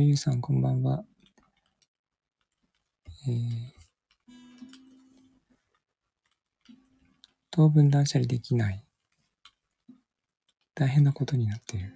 [0.00, 1.04] ゆゆさんこんばんは。
[3.28, 3.34] えー、
[7.50, 8.82] 当分断捨離できない。
[10.74, 11.92] 大変なことになっている。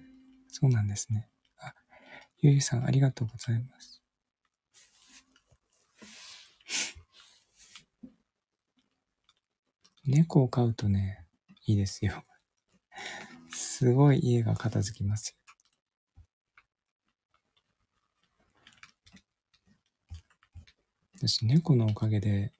[0.49, 1.27] そうなんですね。
[1.57, 1.73] あ、
[2.41, 4.03] ゆゆさんありがとうございます。
[10.05, 11.25] 猫を飼うとね、
[11.65, 12.23] いいですよ。
[13.49, 15.44] すごい家が片付きますよ。
[21.27, 22.53] 私、猫のおかげで、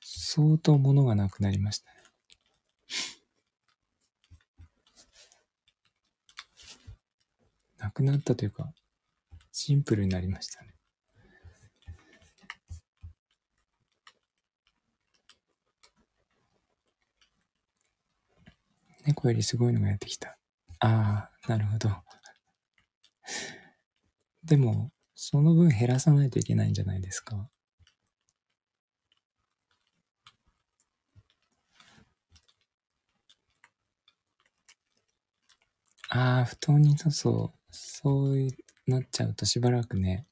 [0.00, 1.90] 相当物がなくなりました。
[7.84, 8.72] なくなったというか、
[9.50, 10.72] シンプルになりましたね。
[19.04, 20.38] 猫よりすごいのがやってきた。
[20.78, 21.90] ああ、なるほど。
[24.44, 24.92] でも、
[25.24, 27.48] その分減らさないといけないんじゃないですか？
[36.08, 38.48] ああ、布団にそうそう、そう
[38.88, 40.26] なっちゃうとしばらくね、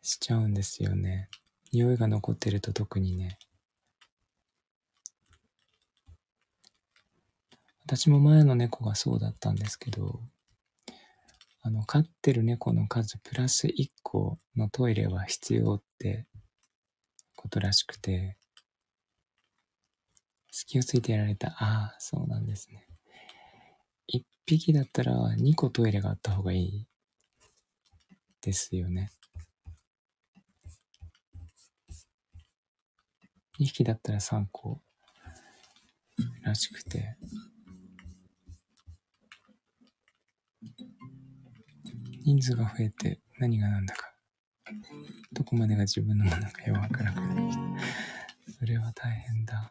[0.00, 1.28] しちゃうんですよね。
[1.72, 3.38] 匂いが残ってると特にね。
[7.84, 10.20] 私も前の猫がそうだったんですけど、
[11.66, 16.24] あの、飼ってる猫の数プラス1個のトイレは必要って
[17.34, 18.36] ことらしくて、
[20.52, 21.48] 隙をついてやられた。
[21.58, 22.86] ああ、そうなんですね。
[24.14, 26.86] 1匹だったら2個トイレがあった方がいい
[28.42, 29.10] ですよね。
[33.58, 34.82] 2匹だったら3個
[36.42, 37.16] らしくて。
[42.26, 44.12] 人数が増えて何が何だか。
[45.32, 48.52] どこまでが自分のものかよくわからなくなってきた。
[48.58, 49.70] それは大変だ。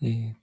[0.00, 0.37] えー、っと、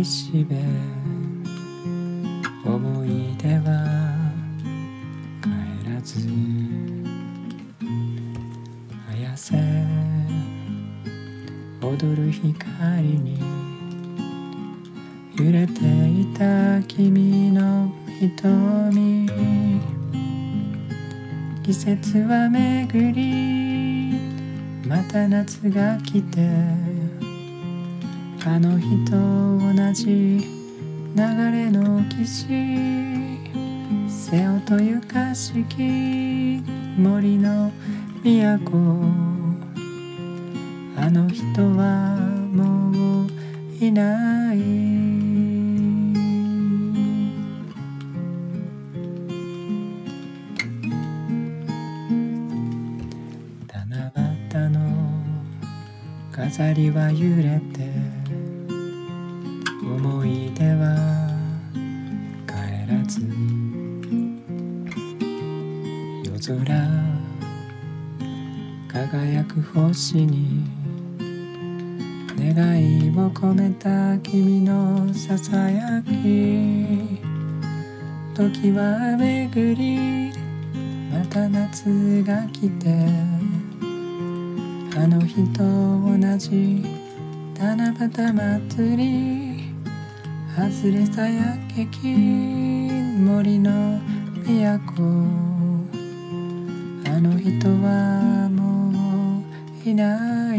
[0.00, 0.56] 岸辺
[2.64, 4.32] 思い出は
[5.40, 5.48] 帰
[5.88, 6.28] らず。
[9.12, 9.54] 綾瀬
[11.80, 13.38] 踊る光に
[15.36, 15.72] 揺れて
[16.10, 19.30] いた君の瞳。
[21.62, 24.18] 季節は巡り
[24.88, 27.04] また夏が来て。
[28.46, 29.43] あの日と同
[29.94, 30.04] じ。
[30.06, 30.42] 流
[31.16, 32.46] れの岸。
[34.08, 35.64] 瀬尾とゆかし
[68.88, 70.64] 輝く星に
[72.36, 72.50] 願
[72.80, 77.20] いを込めた君のささやき
[78.34, 80.32] 時は巡り
[81.10, 82.90] また夏が来て
[84.96, 86.84] あの日と同じ
[87.58, 89.74] 七夕祭り
[90.56, 94.00] 外れさやけき森の
[94.44, 95.53] 都
[99.94, 100.58] ない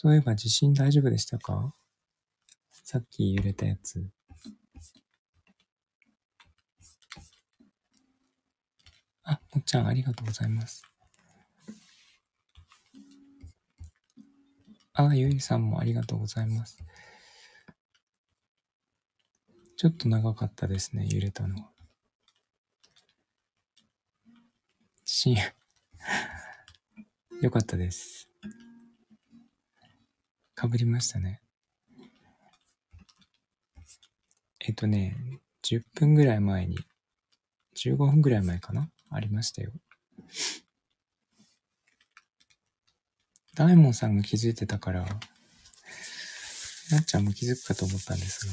[0.00, 1.74] そういえば地震大丈夫でしたか？
[2.84, 4.08] さっき揺れたやつ。
[9.24, 10.82] あ、もっちゃんありがとうございます。
[14.94, 16.78] あ、ゆいさんもありがとうございます。
[19.76, 21.70] ちょっと長かったですね、揺れたのは。
[25.04, 25.36] 地震
[27.42, 28.30] よかったです。
[30.54, 31.42] かぶりましたね。
[34.60, 35.14] えっとね、
[35.62, 36.78] 10分ぐらい前に、
[37.76, 38.90] 15分ぐらい前かな？
[39.10, 39.72] ありましたよ。
[43.54, 45.00] 大門さんが気づいてたから、
[46.90, 48.52] なっちゃんも気づくかと思ったんですが。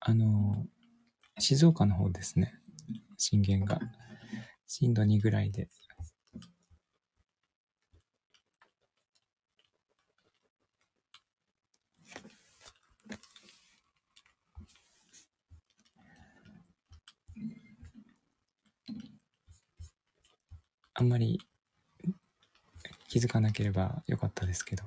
[0.00, 0.66] あの、
[1.38, 2.52] 静岡の方ですね。
[3.16, 3.80] 震源が。
[4.66, 5.68] 震度2ぐらいで。
[21.04, 21.38] あんまり
[23.08, 24.84] 気づかなければよかったですけど。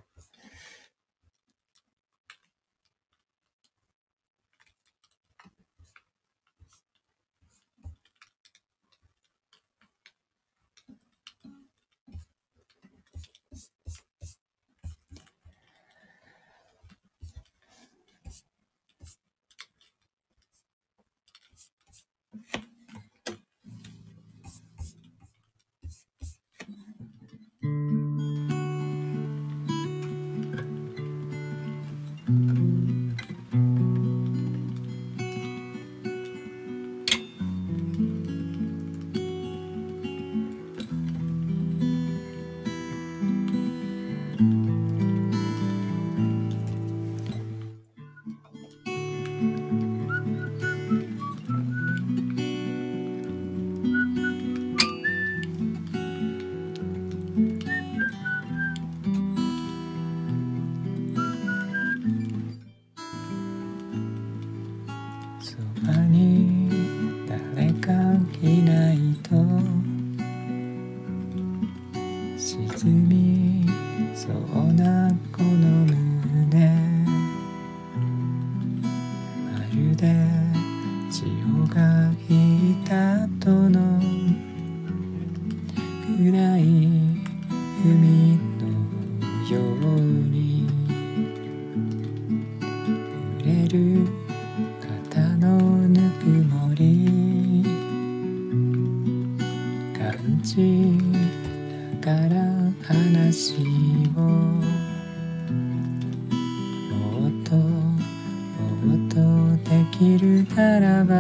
[109.98, 111.16] きるならば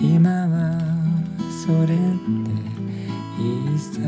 [0.00, 0.80] 今は
[1.66, 1.94] それで
[3.38, 4.00] いいさ。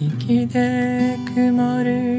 [0.00, 2.09] 息で曇る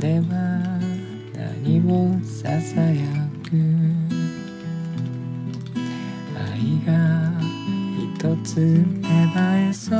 [0.00, 0.80] れは
[1.34, 3.04] 何をささや
[3.44, 3.50] く？
[6.36, 6.90] 愛が
[7.98, 8.60] 一つ
[9.00, 9.99] 芽生えそう。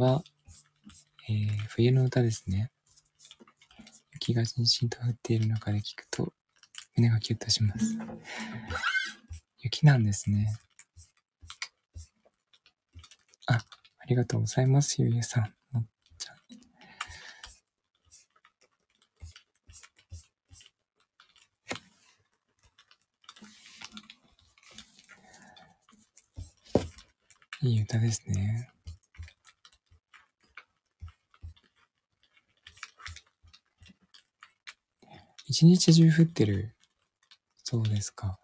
[0.00, 0.24] は、
[1.28, 2.70] えー冬の歌ですね。
[4.14, 6.32] 雪がじんしんと降っている中で聞くと、
[6.96, 7.98] 胸がキュッとします。
[9.58, 10.56] 雪なんですね。
[13.46, 15.54] あ、ありがとうございます、ゆうゆさん。
[15.74, 15.84] のっ
[16.18, 16.32] ちゃ
[27.66, 28.70] んいい歌ですね。
[35.50, 36.76] 一日中降ってる。
[37.64, 38.38] そうですか。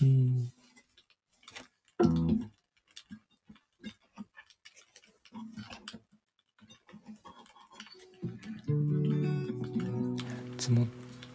[0.00, 0.29] うん。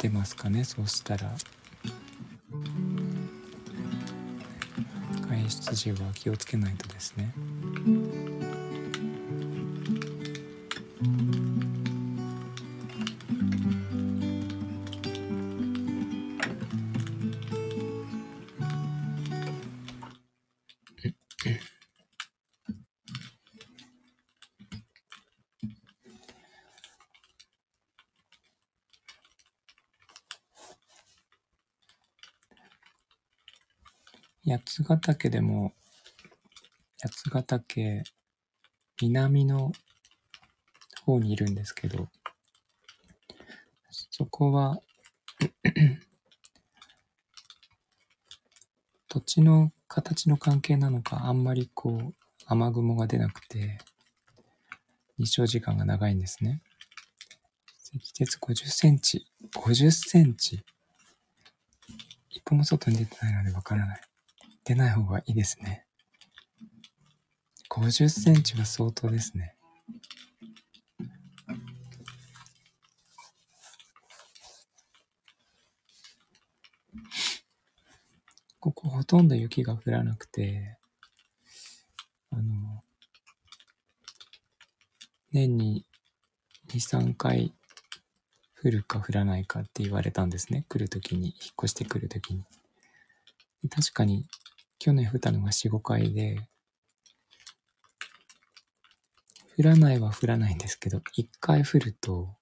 [0.05, 1.31] ってますかねそうしたら。
[5.27, 7.31] 外出時は気をつけないとですね。
[34.47, 35.73] 八ヶ岳でも
[37.01, 38.03] 八ヶ岳
[39.01, 39.71] 南の
[41.05, 42.07] 方にいるんですけど
[43.89, 44.79] そこは
[49.09, 52.13] 土地の形の関係なのかあんまりこう
[52.45, 53.77] 雨雲が出なくて
[55.17, 56.61] 日照時間が長いんですね。
[57.77, 60.63] 積雪50センチ50センチ。
[62.29, 64.01] 一歩も外に出てないのでわからない。
[64.65, 65.85] 出ない方がいいですね。
[67.69, 69.55] 50センチは相当ですね。
[78.59, 80.79] ここほとんど雪が降らなくて、
[82.31, 82.83] あの、
[85.31, 85.85] 年に
[86.69, 87.53] 2、3回
[88.59, 90.65] 降るか降らないかって言われたんですね。
[90.67, 92.43] 来るときに、引っ越してくるときに。
[93.69, 94.25] 確かに、
[94.79, 96.47] 去年降ったのが4、5回で、
[99.57, 102.35] 降らないは降らないんですけど、1回降ると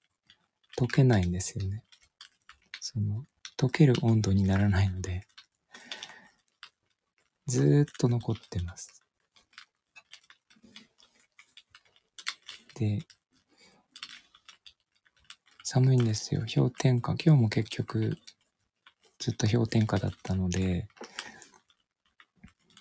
[0.78, 1.84] 溶けないんですよね。
[2.80, 3.26] その、
[3.58, 5.28] 溶ける温度にならないので、
[7.46, 9.04] ずーっと残ってます。
[12.76, 13.06] で、
[15.64, 16.46] 寒いんですよ。
[16.54, 17.14] 氷点下。
[17.14, 18.18] 今日も結局、
[19.20, 20.88] ずっと氷点下だったので、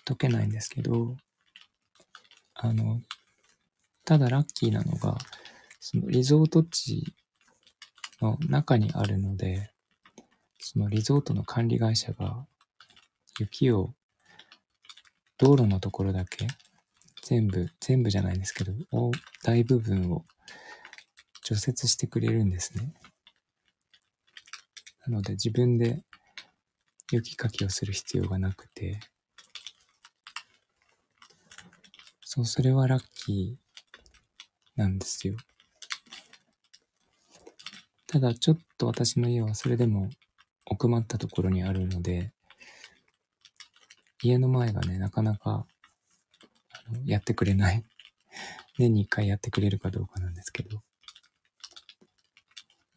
[0.05, 1.15] 溶けないんですけど、
[2.55, 3.01] あの、
[4.05, 5.17] ただラッキーなのが、
[5.79, 7.13] そのリゾート地
[8.21, 9.71] の中にあるので、
[10.59, 12.45] そのリゾートの管理会社が
[13.39, 13.93] 雪を
[15.37, 16.47] 道路のところだけ
[17.21, 18.73] 全部、全部じゃないんですけど、
[19.43, 20.25] 大部分を
[21.43, 22.93] 除雪してくれるんですね。
[25.05, 26.03] なので自分で
[27.11, 28.99] 雪かきをする必要がなくて、
[32.35, 35.35] そう、それはラッキーなんですよ。
[38.07, 40.09] ただちょっと私の家はそれでも
[40.65, 42.33] 奥まったところにあるので、
[44.23, 45.67] 家の前がね、なかなか、
[46.87, 47.85] あの、やってくれない。
[48.79, 50.81] 年に一回やってくれるかどうかなんですけど。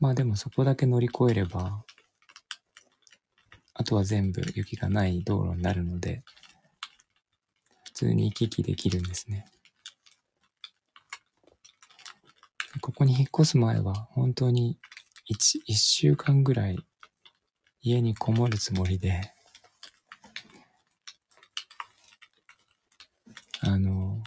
[0.00, 1.84] まあでもそこだけ乗り越えれば、
[3.74, 6.24] あとは全部雪がない道路になるので、
[7.96, 9.46] 通に行き来できるんですね。
[12.82, 14.78] ここに引っ越す前は本当に
[15.24, 16.78] 一、一週間ぐらい
[17.80, 19.32] 家にこもるつもりで、
[23.60, 24.22] あの、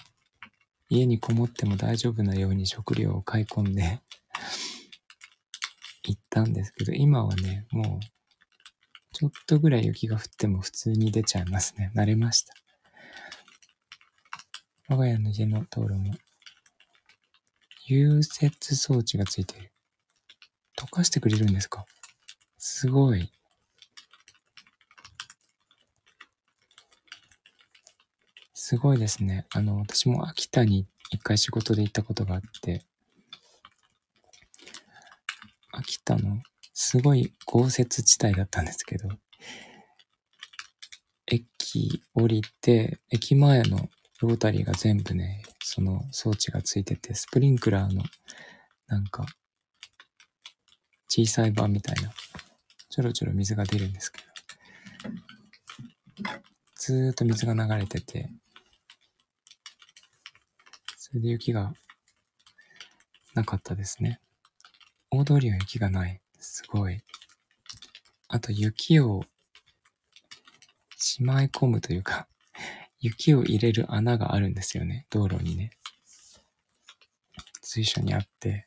[0.90, 4.02] 家にこもっても大丈夫なように食料を買い込んで
[6.04, 8.06] 行ったんですけど、今はね、もう、
[9.14, 11.92] ちょっとぐらい雪が降っても普通に出ちゃいますね。
[11.94, 12.56] 慣れました。
[14.92, 16.16] 我が家の家の道路も、
[17.86, 19.72] 融雪装置がついている。
[20.76, 21.86] 溶かしてくれるんですか？
[22.58, 23.32] すごい。
[28.56, 29.46] すごいですね。
[29.54, 32.84] あの、私も秋田に一回仕事で行ったことがあって、
[35.72, 36.42] 秋田の
[36.74, 39.08] すごい豪雪地帯だったんですけど、
[41.28, 43.88] 駅降りて、駅前の
[44.22, 48.04] ロータリーが全部ね、その装置がついてて、スプリンクラーの
[48.88, 49.26] なんか
[51.08, 52.12] 小さい版みたいな、
[52.90, 54.30] ちょろちょろ水が出るんですけど、
[56.76, 58.30] ずーっと水が流れてて、
[60.98, 61.74] それで雪が
[63.36, 64.20] なかったですね。
[65.12, 66.22] 大通りは雪がない。
[66.40, 67.00] すごい。
[68.28, 69.24] あと雪を
[70.98, 72.28] しまい込むというか、
[73.02, 75.06] 雪を入れる穴があるんですよね。
[75.10, 75.72] 道路にね。
[77.62, 78.66] 随所にあって、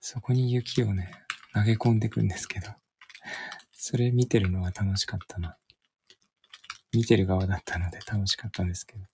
[0.00, 1.12] そこに雪をね、
[1.54, 2.68] 投げ込んでくんですけど、
[3.72, 5.56] それ見てるのは楽しかったな。
[6.92, 9.04] 見てる側だったので楽しかったんですけど。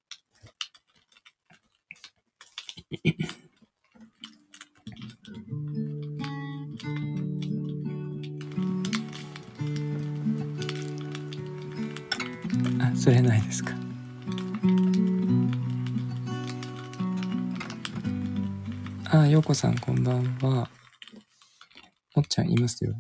[12.94, 13.72] それないですか？
[19.11, 20.70] あ、ようこさんこんばんは。
[22.14, 22.94] もっちゃんいますよ。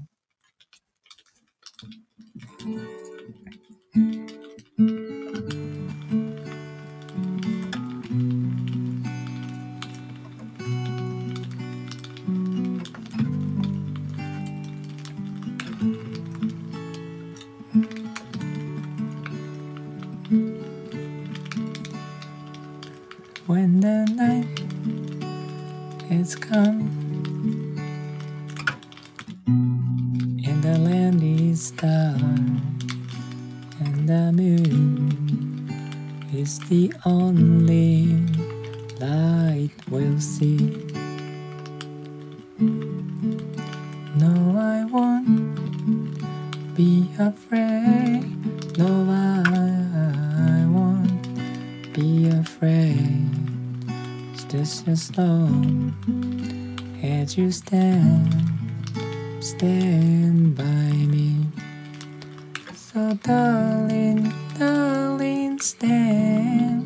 [62.92, 66.84] So darling, darling, stand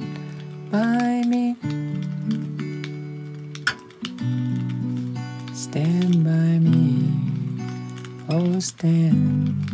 [0.71, 1.57] by me.
[5.53, 7.11] Stand by me,
[8.31, 9.67] oh stand.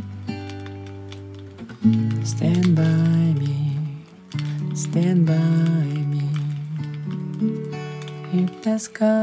[2.25, 3.77] Stand by me,
[4.75, 6.31] stand by me.
[8.33, 9.22] If the sky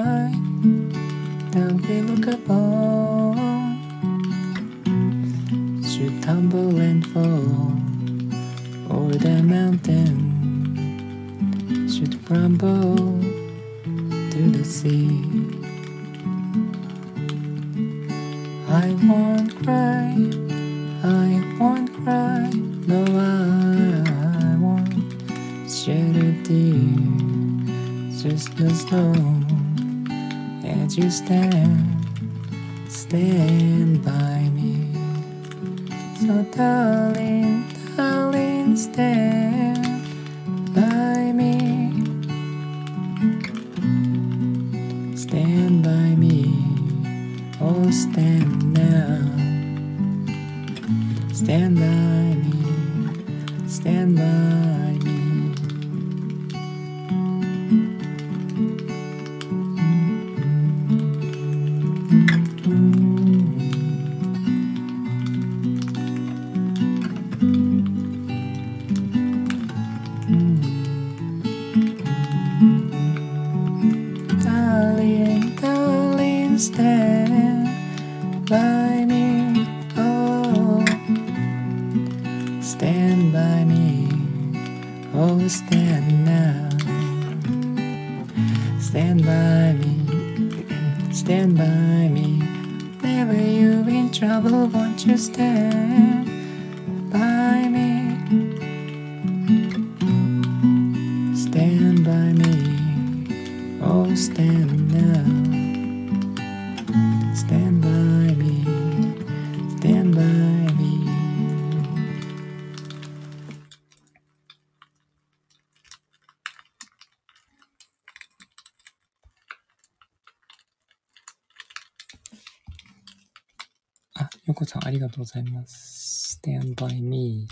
[125.00, 126.42] ありがとうございます。
[126.44, 127.48] Stand by me.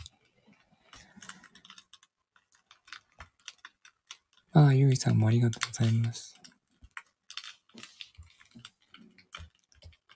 [4.52, 6.36] ああ、ゆいさんもありがとうございます。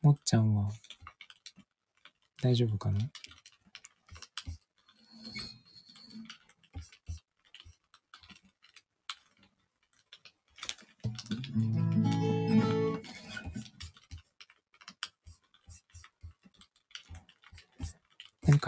[0.02, 0.72] もっちゃんは
[2.42, 3.00] 大丈夫かな？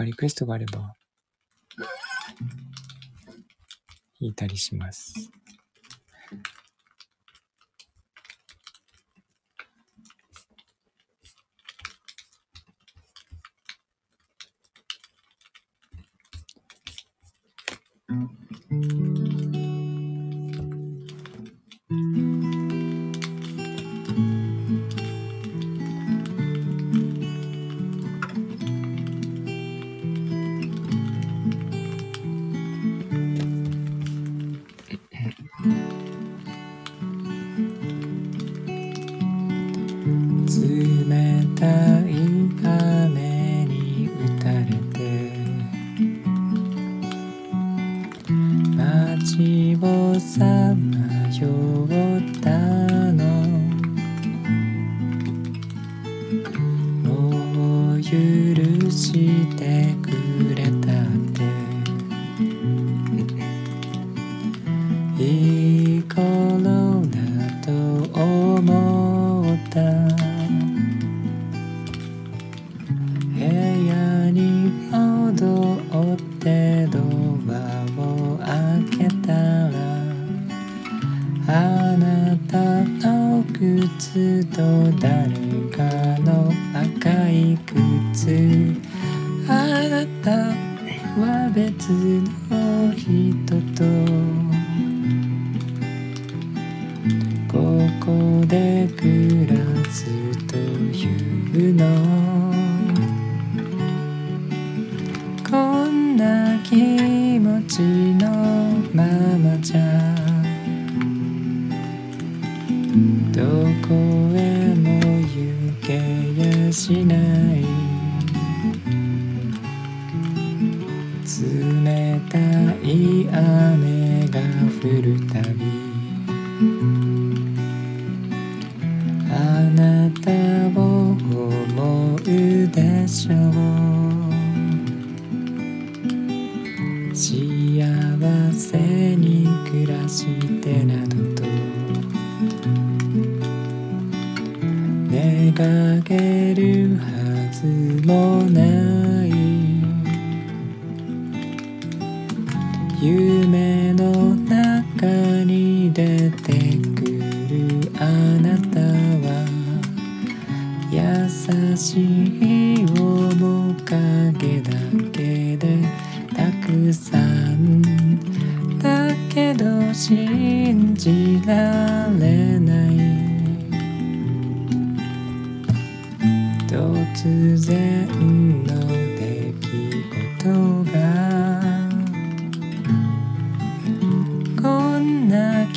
[0.04, 0.96] リクエストがあれば、
[4.20, 5.30] 弾いたりします。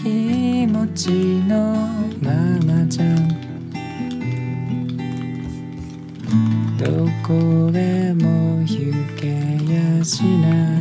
[0.07, 1.09] 気持ち
[1.49, 1.73] の
[2.21, 2.31] ま
[2.65, 3.03] まじゃ
[6.77, 9.27] どこへも行け
[9.69, 10.76] やしない。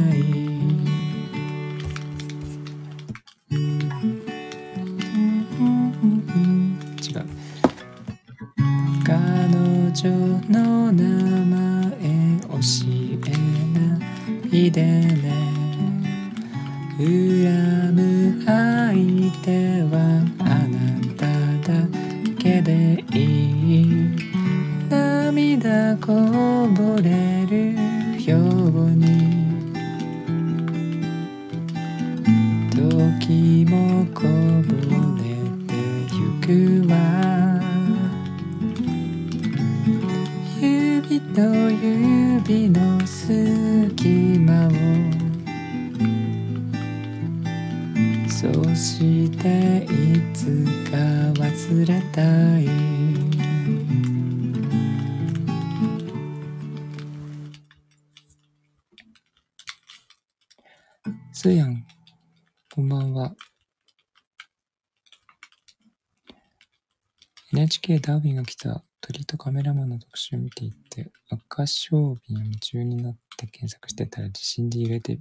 [67.87, 75.21] K ダービーが来た鳥とカメラマンの特集を見ていって赤小瓶を夢中になって検索してたら地震で揺れて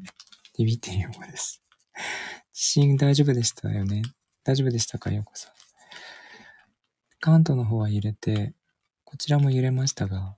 [0.58, 1.62] ビビっているようです。
[2.54, 4.02] 地震大丈夫でしたよね
[4.44, 5.54] 大丈夫でしたかようこさん。
[7.20, 8.56] 関東の方は揺れて、
[9.04, 10.36] こちらも揺れましたが、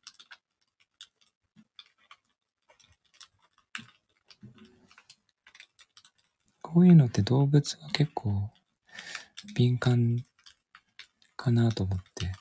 [6.61, 8.49] こういうのって動物は結構
[9.55, 10.25] 敏感
[11.37, 12.33] かなと思って、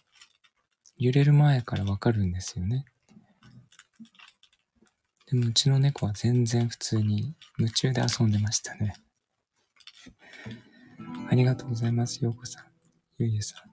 [0.98, 2.87] 揺れる前からわかるんですよね。
[5.26, 8.94] でもうちの猫は全然普通に夢中で遊んでましたね。
[11.30, 12.64] ありがとうございます、ようこさん。
[13.18, 13.66] ゆうゆさん。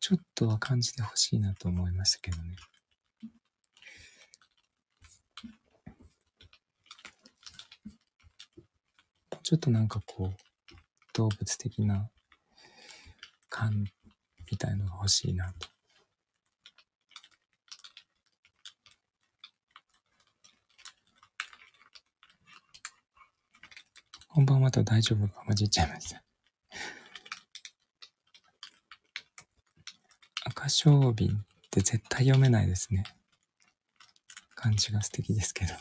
[0.00, 2.56] ちょっとは感じてほしいなと思いましたけどね。
[9.42, 10.36] ちょっとなんかこう、
[11.14, 12.10] 動物的な
[13.58, 13.84] 感
[14.48, 15.66] みたいのが欲しいなと。
[24.28, 26.22] こんばんはと大丈夫か混じっちゃいました。
[30.44, 31.32] 赤小瓶っ
[31.72, 33.02] て絶対読めないですね。
[34.54, 35.74] 漢字が素敵ですけど。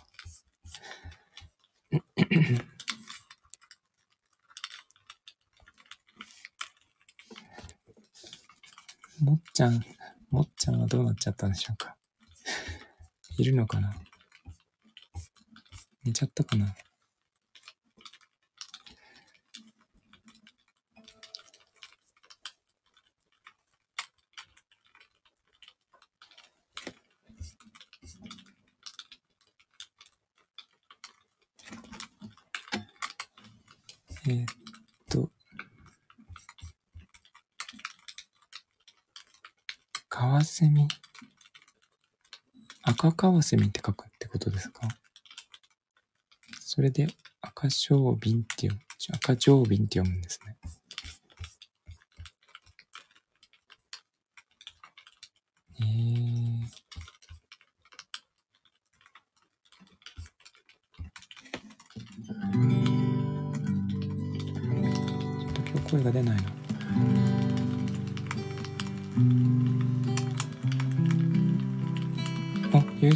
[9.19, 9.84] もっちゃん、
[10.30, 11.95] もっちゃんはどうなっちゃったんでしょうか？
[13.38, 13.93] いるのかな？
[16.03, 16.75] 寝ちゃったかな？
[34.30, 34.45] えーっ
[35.10, 35.32] と、
[40.10, 40.86] カワセミ
[42.99, 44.88] 赤カワセミって書くってことですか？
[46.60, 47.07] それで
[47.41, 48.79] 赤小瓶って読む、
[49.13, 50.39] 赤小瓶って読むんです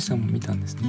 [0.02, 0.82] 士さんも見たんですね。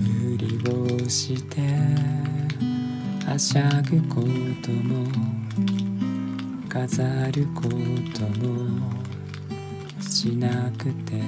[0.00, 1.60] 無理をして
[3.26, 4.22] はしゃぐこ
[4.60, 5.06] とも
[6.68, 7.68] 飾ること
[8.44, 8.90] も
[10.00, 11.22] しなくていい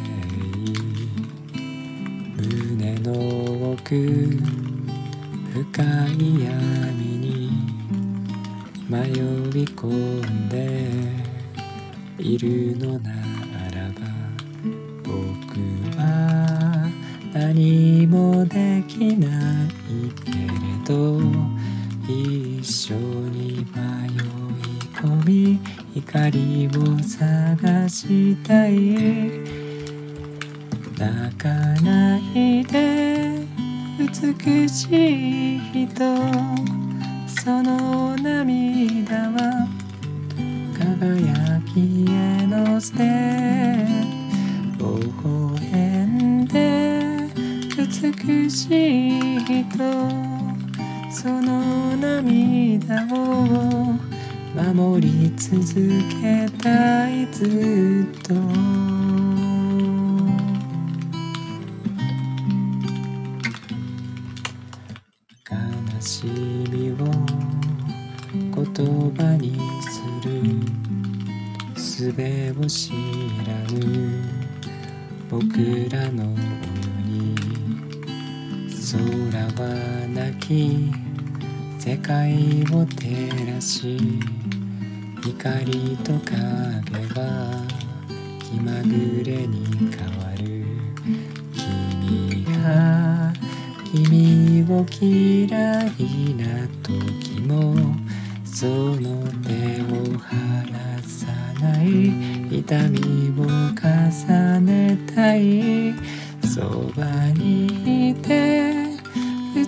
[2.37, 3.95] 胸の奥
[5.55, 6.55] 深い闇
[7.19, 7.26] に
[8.89, 9.13] 迷い
[9.75, 10.93] 込んで
[12.19, 13.16] いるのな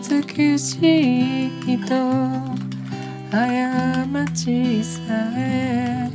[0.00, 1.88] 美しい人。
[3.30, 5.00] 過ちさ
[5.37, 6.08] え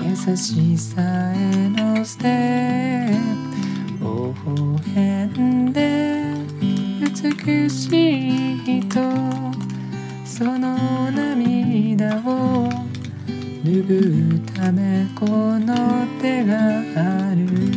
[0.00, 1.02] 優しさ
[1.34, 3.18] へのステッ
[3.98, 4.04] プ。
[4.04, 6.34] 微笑んで
[7.00, 9.00] 美しい人。
[10.24, 12.70] その涙を
[13.64, 16.54] 拭うためこの手が
[16.96, 17.75] ある。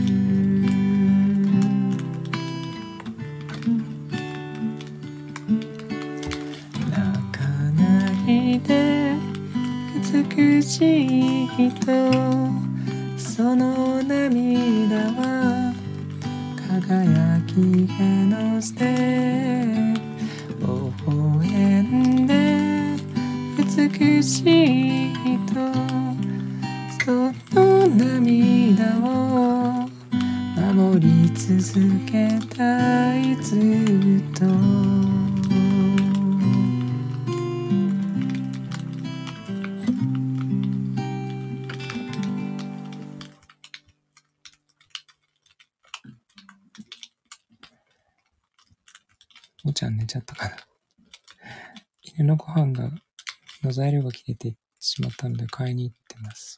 [53.80, 56.58] 材料が切れてしまったので買いに行ってます。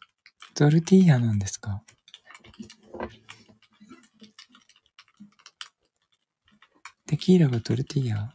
[0.55, 1.83] トルティーヤなんですか？
[7.05, 8.33] テキーラがトルティーヤ？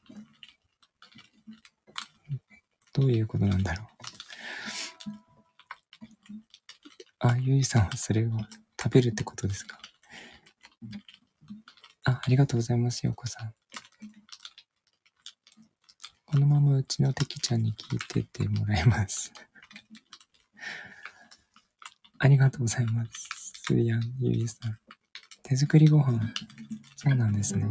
[2.93, 3.87] どういうことなんだろう？
[7.19, 8.31] あ、ゆいさんはそれを
[8.81, 9.81] 食べるってことですか？
[12.05, 13.53] あ、ありがとうございます、ようこさん。
[16.37, 19.33] このままうちのてきちゃんに聞いててもらいます。
[22.21, 23.11] ありがとうございます。
[23.65, 24.79] スリアン、ゆりさん。
[25.43, 26.21] 手作りご飯。
[26.97, 27.65] そうなんですね。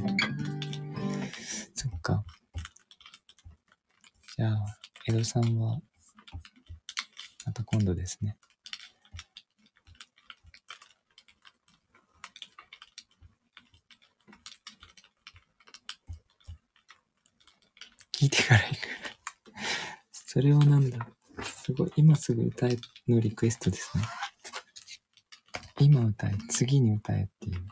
[1.75, 2.25] そっか。
[4.35, 5.79] じゃあ、江戸さんは、
[7.45, 8.35] また今度ですね。
[18.17, 18.87] 聞いてから行く。
[20.35, 21.07] それはなんだ
[21.41, 21.93] すごい。
[21.95, 22.75] 今すぐ歌え
[23.07, 24.03] のリクエストですね。
[25.79, 27.65] 今歌え、次に歌えっていう。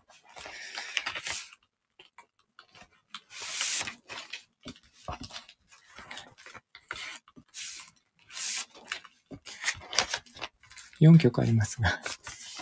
[11.01, 12.01] 4曲ありますが、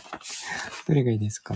[0.87, 1.53] どれがいいですか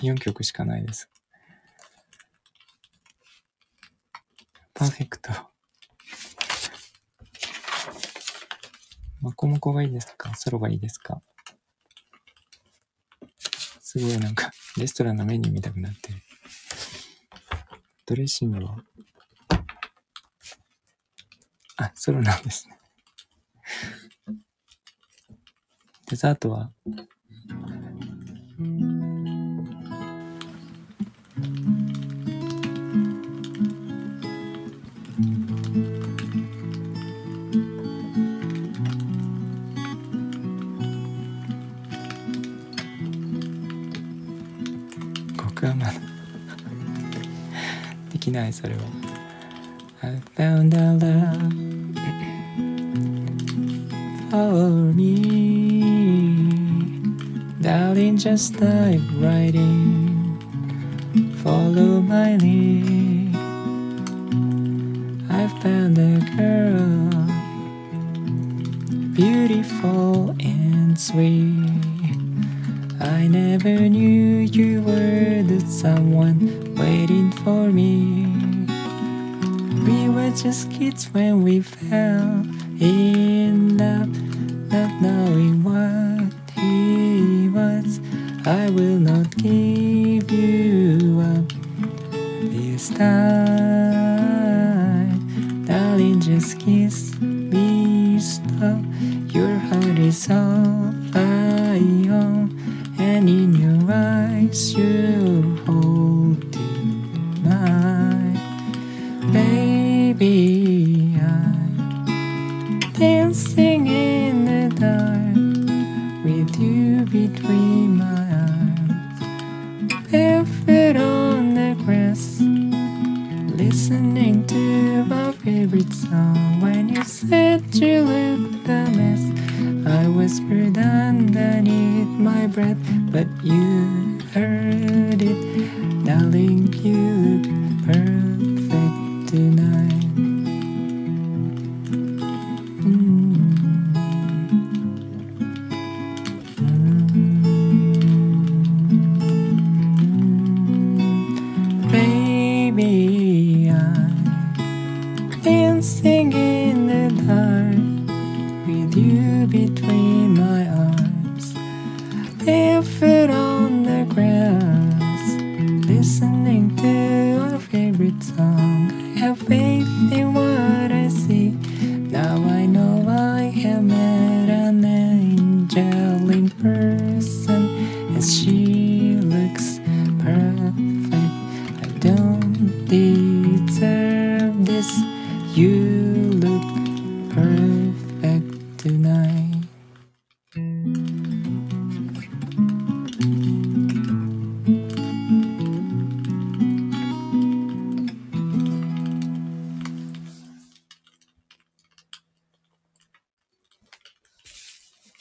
[0.00, 1.08] ？4曲しかないです。
[4.86, 5.32] ーフェクト。
[9.20, 10.34] マコモコがいいですか？
[10.34, 11.20] ソロがいいですか？
[13.80, 16.18] すごいなんか、レストランのメニュー見たくなってる。
[18.04, 18.76] ドレッシングは？
[21.78, 22.78] あ、ソロなんですね。
[26.08, 26.70] デザートは？
[58.36, 60.36] Like writing
[61.42, 63.34] Follow my lead
[65.30, 67.08] I found a girl
[69.14, 71.64] Beautiful and sweet
[73.00, 78.26] I never knew you were the someone waiting for me.
[79.86, 82.44] We were just kids when we fell
[82.78, 84.14] in love,
[84.70, 86.05] not knowing was.
[88.46, 89.75] I will not give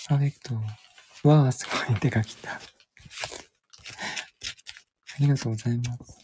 [0.07, 1.27] パーフェクト。
[1.27, 2.51] わあ、すごい手が来た。
[2.53, 2.59] あ
[5.19, 6.19] りがとうございます。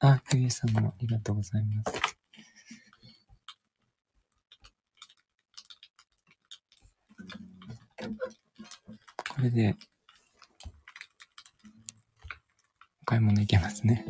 [0.00, 2.02] あ、クリエさんもありがとうございます。
[9.30, 9.76] これで、
[13.02, 14.04] お買い物行けますね。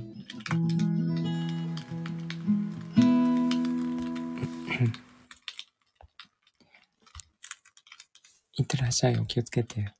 [8.94, 9.18] しゃい。
[9.18, 9.92] お気をつけて。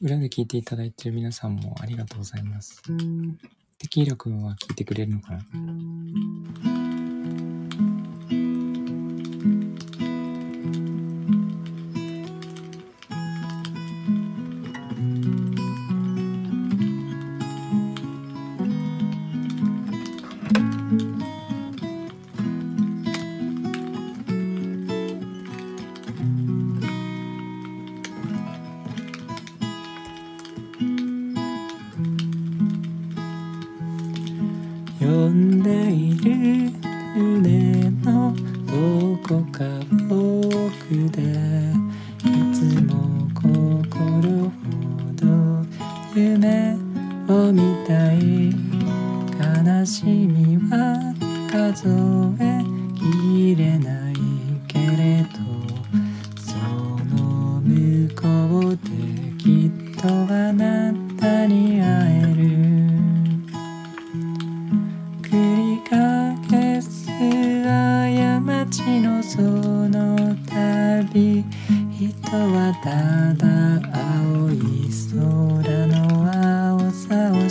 [0.00, 2.80] 裏で聞いていただいている皆さんもありがとうございます。
[3.78, 5.44] 適力は聞いてくれるのかな？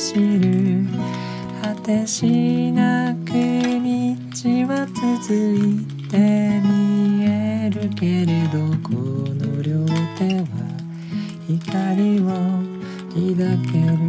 [0.08, 0.86] 走る
[1.62, 3.34] 果てしなく道
[4.70, 9.86] は続いて見えるけれどこの両
[10.18, 10.48] 手は
[11.46, 12.24] 光を
[13.14, 14.07] 抱ける。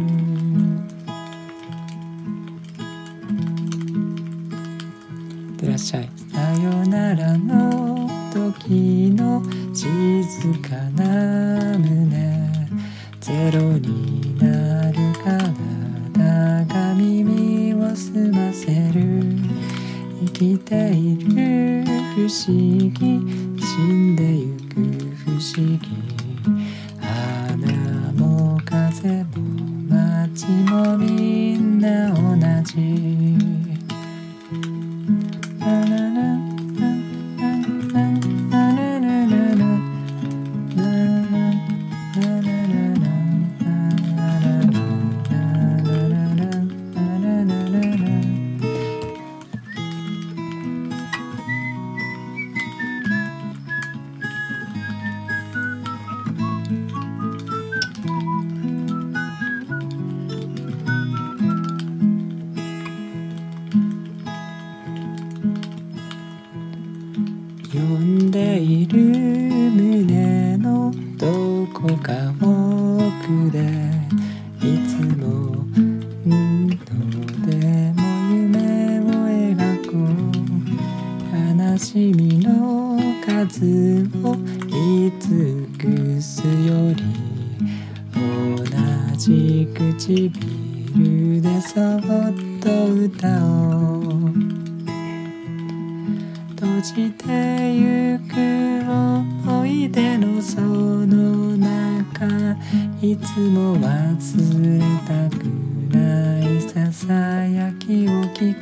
[108.39, 108.55] き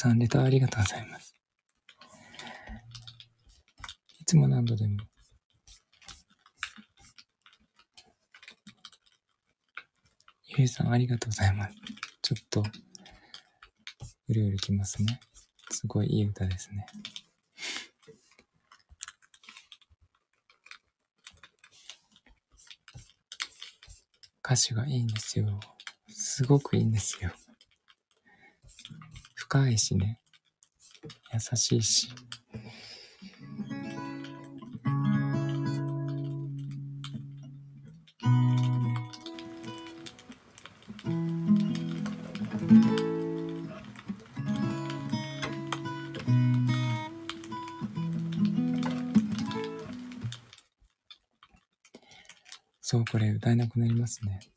[0.00, 1.34] さん、レターありがとうございます。
[4.18, 4.96] いつも何度でも。
[10.56, 11.74] ゆうさん、ありがとうございます。
[12.22, 12.62] ちょっと、
[14.28, 15.20] うるうるきますね。
[15.70, 16.86] すごいいい歌ですね。
[24.42, 25.60] 歌詞がいいんですよ。
[26.08, 27.32] すごくいいんですよ。
[29.50, 30.20] 深いしね。
[31.34, 32.08] 優しいし。
[52.80, 54.49] そう、これ歌えなくなりますね。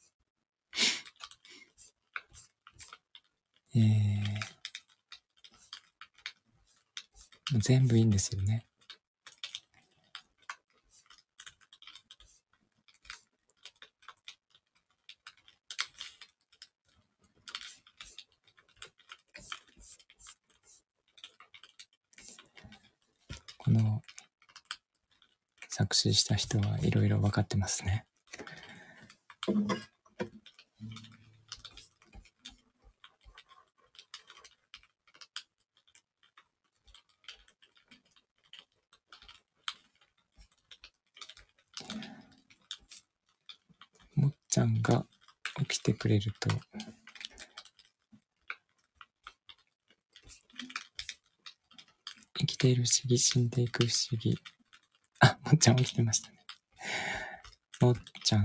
[7.63, 8.65] 全部いいんですよね。
[23.57, 24.01] この
[25.69, 28.05] 作詞した人はいろいろ分かってますね。
[46.03, 46.49] くれると。
[52.37, 54.37] 生きている不思議死んでいく不思議。
[55.21, 56.39] あもっちゃん起きてましたね。
[57.79, 58.43] もっちゃん。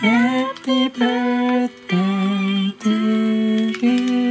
[0.00, 2.90] Happy birthday to
[3.80, 4.28] you.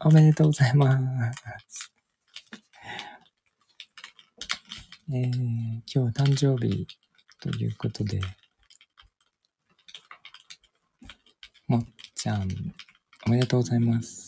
[0.00, 1.92] おめでとうございます。
[5.12, 6.86] えー、今日は誕生日
[7.40, 8.20] ということで、
[11.66, 12.48] もっちゃん、
[13.26, 14.25] おめでとうございます。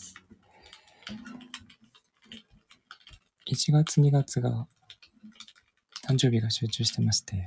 [3.59, 4.67] 1月2月が
[6.07, 7.45] 誕生日が集中してまして、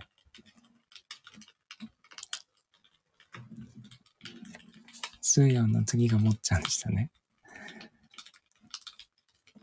[5.22, 7.10] スーヤンの次がもっちゃんでしたね。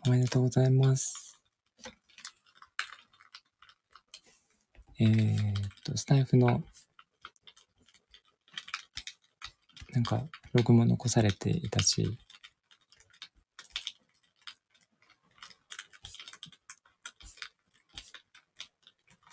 [0.08, 1.38] おめでとうございます。
[5.00, 6.64] えー、っと、スタイフの、
[9.94, 10.24] なんか、
[10.54, 12.18] ログも残されていたし、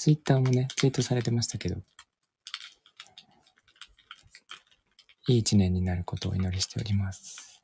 [0.06, 1.74] ツイッターもね、ツイートされてましたけど、
[5.26, 7.60] いい一年になることをお祈りしております。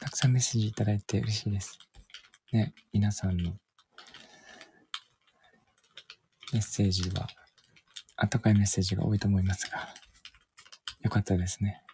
[0.00, 1.78] たくさんメッセージいただいて嬉しいです。
[2.50, 3.52] ね、皆さんの
[6.52, 7.28] メッセージは、
[8.16, 9.94] あったかいメッセージが多いと思いますが、
[11.02, 11.84] よかったですね。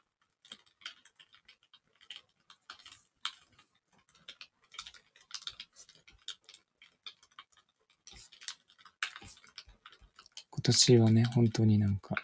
[10.64, 12.14] 年はね、本当になんか、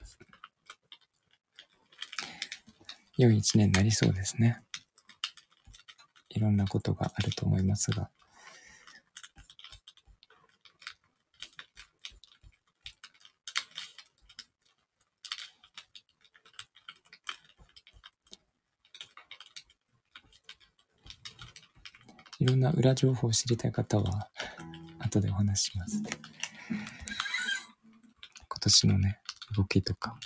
[3.18, 4.62] 良い一年になりそうですね。
[6.30, 8.10] いろんなことがあると思いますが。
[22.38, 24.28] いろんな裏情報を知りたい方は、
[24.98, 26.29] 後でお話しします。
[28.70, 29.18] 今年のね、
[29.56, 30.16] 動きとか。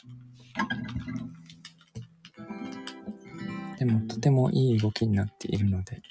[3.79, 6.03] でも、とてもいい動きになっているので、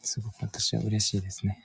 [0.00, 1.64] すごく私は嬉しいですね。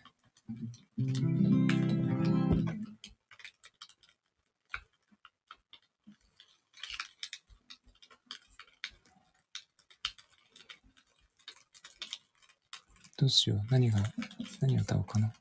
[13.18, 13.62] どうしよう。
[13.72, 14.04] 何が、
[14.62, 15.34] 何を歌おうかな。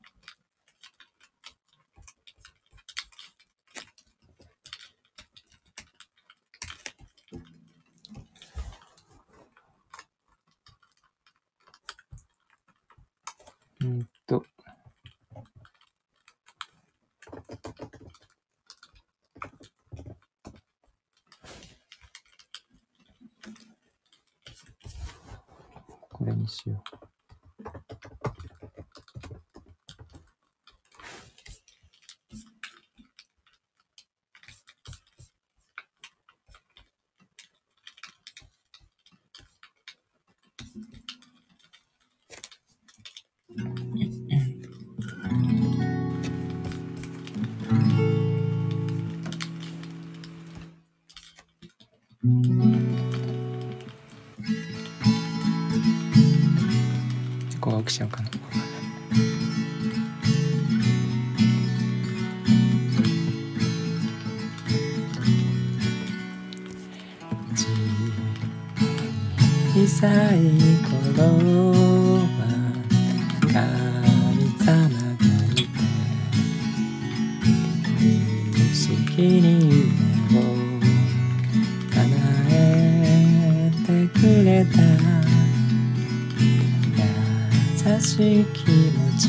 [88.01, 89.27] しい気持ち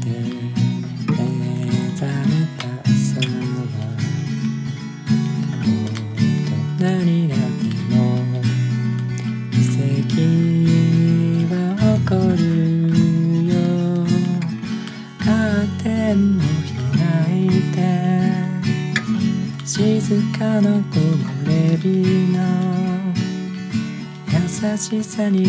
[0.00, 0.10] で
[1.06, 1.14] 目
[1.94, 3.24] 覚めた朝は
[6.78, 7.42] 大人になって
[7.94, 7.96] も
[9.52, 10.18] 奇跡
[11.54, 11.54] は
[11.98, 12.42] 起こる
[13.46, 13.54] よ
[15.24, 16.38] カーテンを
[16.92, 17.00] 開
[17.46, 17.76] いて
[19.64, 19.74] 静
[20.36, 21.00] かな木漏
[21.46, 21.84] れ日
[22.32, 22.36] の
[24.32, 25.44] 優しさに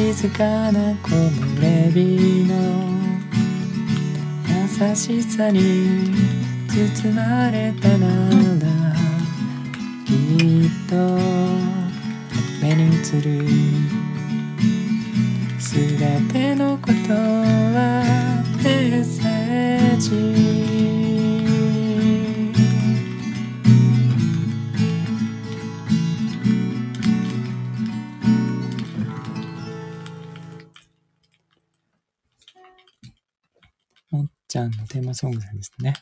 [0.00, 2.54] 静かな木漏れ日の
[4.48, 5.60] 優しさに
[6.68, 8.94] 包まれたなら
[10.06, 10.14] き
[10.64, 10.94] っと
[12.62, 13.46] 目に映る
[15.60, 18.02] すべてのことは
[18.64, 18.70] メ
[19.00, 20.99] ッセージ
[34.50, 35.94] ちゃんのテーマソングさんですね。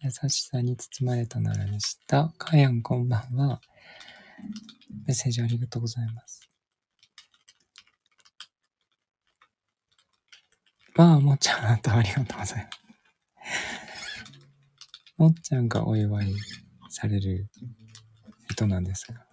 [0.00, 2.32] 優しさに包まれたならでした。
[2.38, 3.60] かやんこんばんは。
[5.08, 6.48] メッセージありがとうございます。
[10.94, 12.78] わあ、もっちゃん、あとありがとうございます。
[15.16, 16.32] もっちゃんがお祝い
[16.90, 17.48] される
[18.48, 19.26] 人なんですが。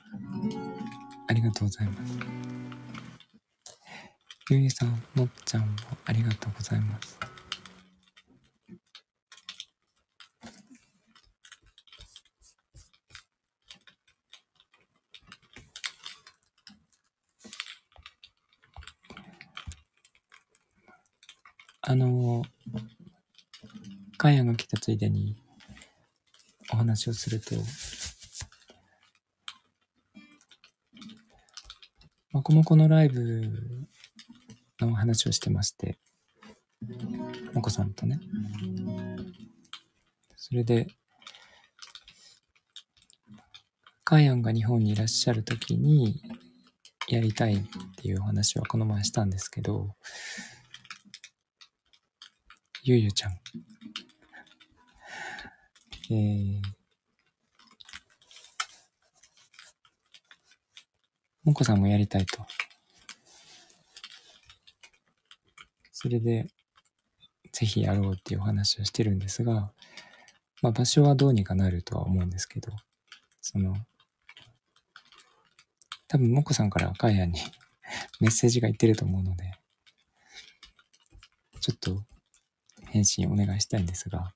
[1.27, 2.17] ありがとうございます。
[4.49, 5.75] ゆいさん、もっちゃんも
[6.05, 7.19] ありがとうございます。
[21.81, 22.41] あの、
[24.17, 25.35] カヤが来たついでに
[26.71, 27.55] お話をすると、
[32.31, 33.87] もこもこのライブ
[34.85, 35.97] の話をしてまして、
[37.53, 38.19] もこさんとね。
[40.35, 40.87] それで、
[44.03, 46.21] カヤンが日本にいらっしゃるときに
[47.09, 47.59] やりたいっ
[47.97, 49.95] ていうお話はこの前したんですけど、
[52.83, 53.31] ゆうゆちゃん。
[56.09, 56.61] えー、
[61.43, 62.45] もこさんもやりたいと。
[66.07, 66.47] それで、
[67.51, 69.73] ぜひやろうっていうお話をしてるんですが、
[70.61, 72.71] まあ場所はどうにかなるとは思うんですけど、
[73.41, 73.75] その、
[76.07, 77.41] 多分もこさんから赤谷に
[78.21, 79.51] メッセージがいってると思うので、
[81.59, 82.05] ちょっと
[82.85, 84.33] 返信お願いしたいんですが、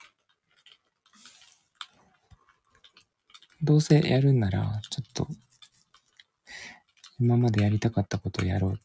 [3.62, 5.30] どうせやるんなら、ちょっと、
[7.18, 8.80] 今までやりたかったことをやろう、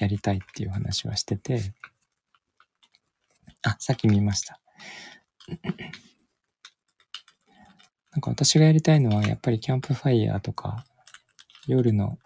[0.00, 1.74] やりたいっていう話はしてて、
[3.62, 4.60] あ、さっき見ました。
[8.12, 10.84] なんか私がやりたいのは、やっぱりキャンプファイヤーとか、
[11.66, 12.18] 夜の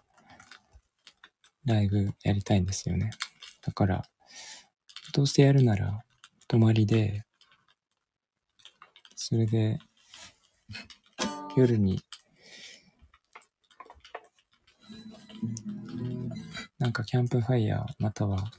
[1.65, 3.11] ライブやりたいんですよね。
[3.63, 4.05] だから、
[5.13, 6.05] どうせやるなら、
[6.49, 7.25] 泊まりで、
[9.17, 9.79] それで、
[11.57, 12.03] 夜に
[16.79, 18.51] なんかキャンプファイヤーまたは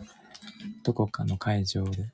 [0.84, 2.12] どこかの会場で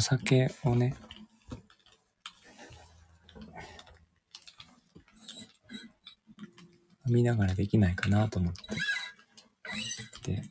[0.00, 0.96] お酒をね。
[7.06, 8.52] 飲みながらできないかなと思っ
[10.22, 10.32] て。
[10.32, 10.42] で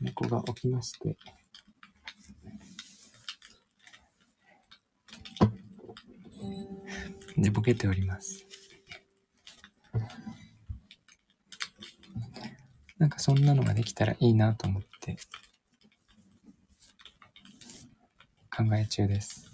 [0.00, 1.16] 猫が起きまして。
[7.36, 8.44] 寝ぼけております。
[12.98, 15.16] なんかそんなのができたらいいなと思って。
[18.60, 19.50] 考え中です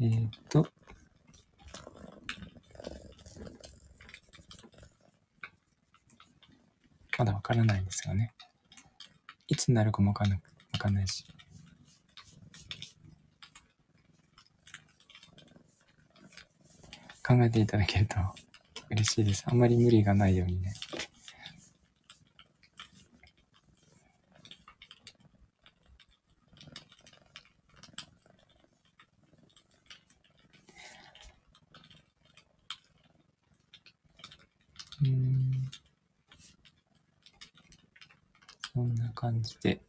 [0.00, 0.66] えーっと
[7.16, 8.32] まだわからないんですよね。
[9.52, 10.40] いつになるかもわかんない
[10.72, 11.26] わかんないし。
[17.22, 18.16] 考えていただけると
[18.90, 19.44] 嬉しいです。
[19.46, 20.72] あんまり無理がないようにね。
[35.02, 35.52] うーん。
[38.74, 39.82] そんな感じで。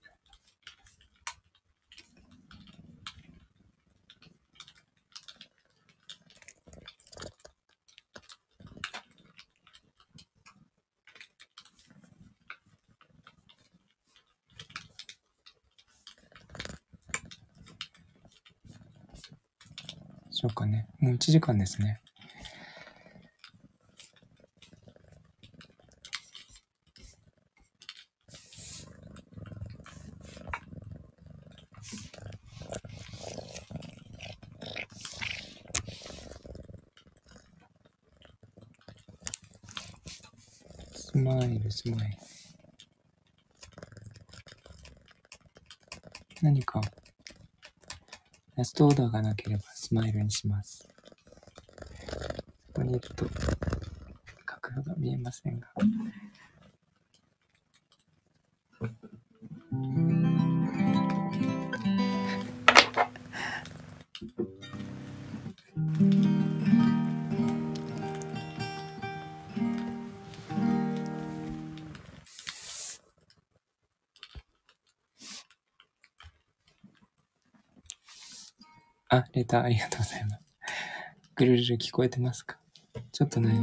[20.32, 20.88] しょうかね。
[21.00, 22.00] もう1時間ですね。
[40.94, 42.18] スマイル、スマイル。
[46.44, 46.80] 何か、
[48.56, 50.93] ラストオーダーがなければスマイルにします。
[52.84, 53.26] ここにいると、
[54.46, 55.70] 角度が見えませんが。
[79.08, 80.44] あ、レターありがとうございます。
[81.36, 82.63] ぐるるる聞こえてますか？
[83.24, 83.58] ちょっとね、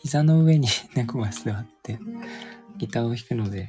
[0.00, 1.98] 膝の上に 猫が座って
[2.78, 3.68] ギターを弾くので、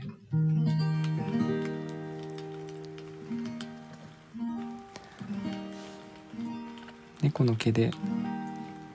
[7.22, 7.92] 猫の毛で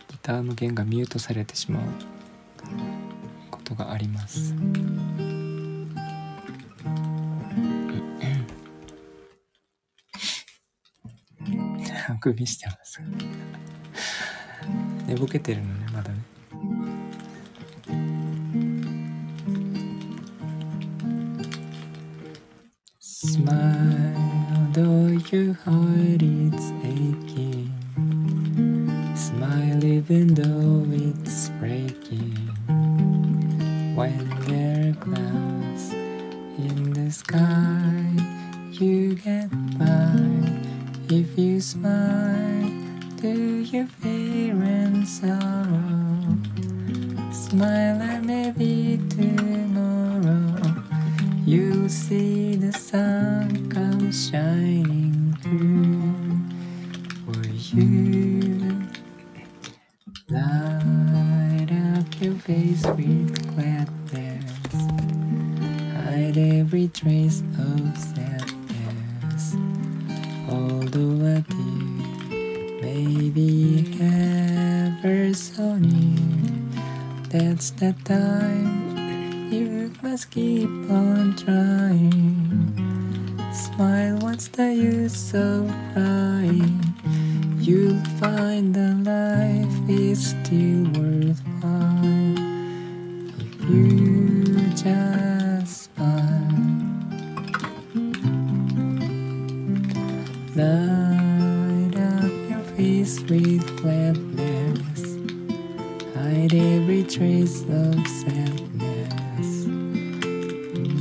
[0.09, 1.83] ギターの弦がミュートされてしまう
[3.51, 4.55] ことがあります。
[12.09, 13.03] あくびしてます。
[15.07, 16.19] 寝ぼけてるのね、まだね。
[23.01, 24.15] Smile,
[24.73, 27.14] though your heart is aching.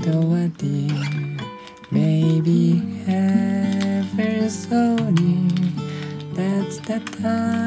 [0.04, 1.34] とはディー
[1.90, 5.48] Maybe ever so near.
[6.34, 7.63] That's the time.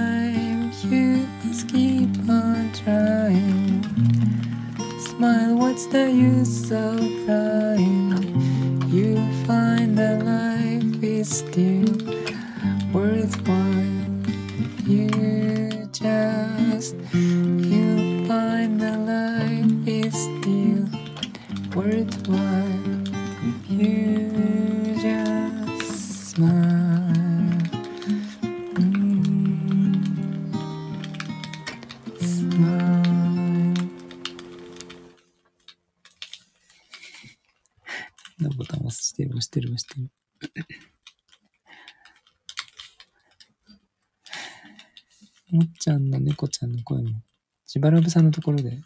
[47.87, 48.81] しばらぶさんのところで、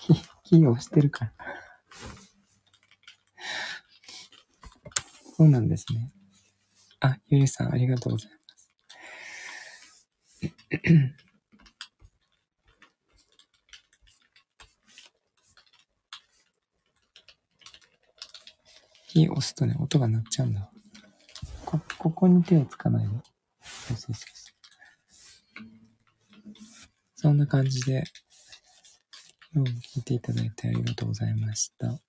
[0.00, 1.32] キキーを押してるから。
[5.36, 6.10] そうなんですね。
[7.00, 8.70] あ、ゆりさん、ありがとうございます。
[19.12, 20.70] キー押すとね、音が鳴っちゃうんだ。
[21.66, 23.14] こ、ここに手をつかないで。
[23.62, 24.41] そうそうそう。
[27.22, 28.02] そんな感じで、
[29.54, 32.00] 今日も聞いていただいてありがとうございました。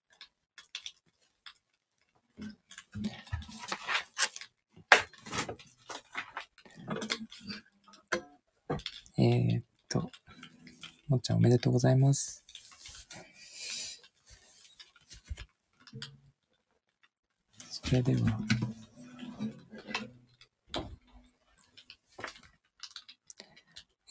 [9.19, 10.09] えー、っと、
[11.07, 12.43] もっちゃんおめでとうございます。
[17.69, 18.39] それでは、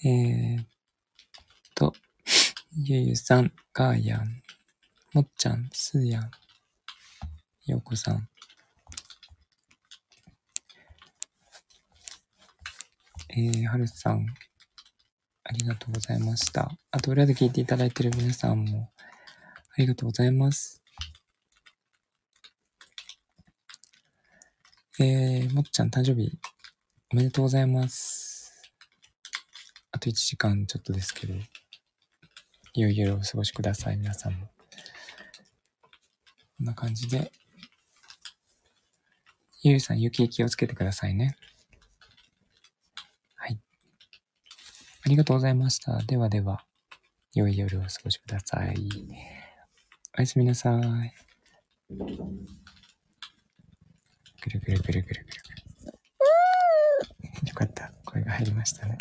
[0.05, 0.72] えー、っ、
[2.85, 4.43] ゆゆさん、かーやん、
[5.13, 6.31] もっちゃん、すーやん、
[7.67, 8.29] ようこさん、
[13.29, 14.27] えー、はるさん、
[15.45, 16.73] ありがとうございました。
[16.91, 19.03] あと、裏で聞いていただいている皆さんも、あ
[19.79, 20.83] りがとうございます。
[24.99, 26.37] えー、もっちゃん誕生日、
[27.13, 28.61] おめでとうございます。
[29.93, 31.35] あと1時間ちょっとですけど、
[32.75, 34.47] いよいよお過ごしください、皆さんも。
[34.47, 34.53] こ
[36.63, 37.31] んな感じで、
[39.63, 41.37] ゆうさん、雪気をつけてくださいね。
[43.35, 43.61] はい。
[45.05, 45.99] ありがとうございました。
[45.99, 46.65] ではでは、
[47.35, 48.75] 良い夜をお過ごしください。
[50.17, 50.83] おやすみなさい。
[51.91, 52.07] ぐ
[54.51, 55.23] るぐるぐるぐるぐるぐる。
[57.49, 57.93] よかった。
[58.07, 58.97] 声が入りましたね。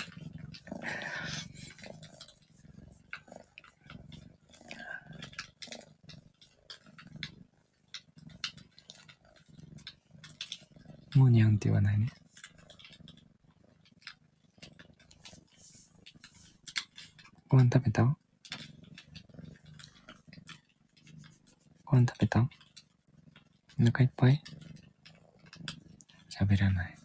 [11.22, 12.08] もにゃんって言わないね。
[17.48, 18.04] ご飯食べた？
[21.86, 22.40] ご飯食べた？
[22.40, 24.42] お腹いっぱい？
[26.30, 26.98] 喋らない。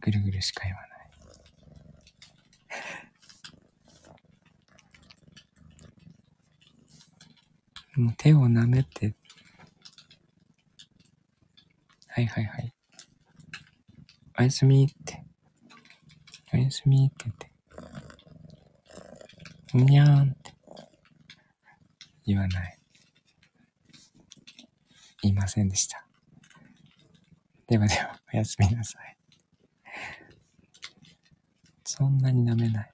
[0.00, 0.91] ぐるぐるしか言わない。
[8.02, 9.14] も手を舐めて。
[12.08, 12.74] はいはいはい。
[14.38, 15.24] おやすみって。
[16.52, 17.52] おやすみって言って。
[19.74, 20.52] うにゃーんって。
[22.26, 22.78] 言わない。
[25.22, 26.04] 言いませんでした。
[27.66, 29.16] ではでは、おやすみなさい。
[31.84, 32.91] そんなに舐めない。